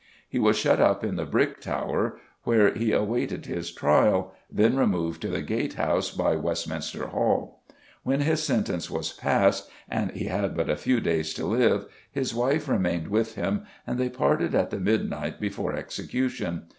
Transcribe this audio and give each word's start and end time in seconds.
He 0.27 0.39
was 0.39 0.57
shut 0.57 0.79
up 0.79 1.03
in 1.03 1.15
the 1.15 1.27
Brick 1.27 1.59
Tower, 1.61 2.17
where 2.43 2.73
he 2.73 2.91
awaited 2.91 3.45
his 3.45 3.71
trial, 3.71 4.33
then 4.49 4.75
removed 4.75 5.21
to 5.21 5.27
the 5.27 5.43
Gate 5.43 5.75
House, 5.75 6.09
by 6.09 6.35
Westminster 6.37 7.05
Hall. 7.05 7.61
When 8.01 8.21
his 8.21 8.41
sentence 8.41 8.89
was 8.89 9.13
passed 9.13 9.69
and 9.87 10.09
he 10.09 10.25
had 10.25 10.57
but 10.57 10.71
a 10.71 10.75
few 10.75 11.01
days 11.01 11.35
to 11.35 11.45
live, 11.45 11.85
his 12.11 12.33
wife 12.33 12.67
remained 12.67 13.09
with 13.09 13.35
him, 13.35 13.67
and 13.85 13.99
they 13.99 14.09
parted 14.09 14.55
at 14.55 14.71
the 14.71 14.79
midnight 14.79 15.39
before 15.39 15.75
execution. 15.75 16.63